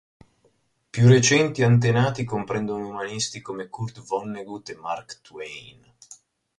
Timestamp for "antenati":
1.61-2.23